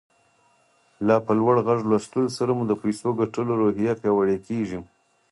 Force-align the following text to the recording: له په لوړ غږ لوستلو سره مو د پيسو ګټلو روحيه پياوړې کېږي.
له 1.07 1.15
په 1.25 1.31
لوړ 1.39 1.55
غږ 1.67 1.79
لوستلو 1.89 2.35
سره 2.37 2.51
مو 2.57 2.63
د 2.67 2.73
پيسو 2.81 3.09
ګټلو 3.19 3.51
روحيه 3.61 3.93
پياوړې 4.01 4.37
کېږي. 4.47 4.79